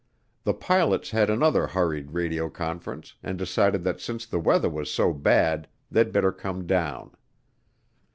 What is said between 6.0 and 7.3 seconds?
better come down.